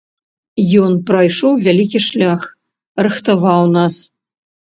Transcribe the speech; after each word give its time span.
Ён 0.83 0.93
прайшоў 1.09 1.53
вялікі 1.67 1.99
шлях, 2.07 2.47
рыхтаваў 3.09 3.63
нас. 3.77 3.95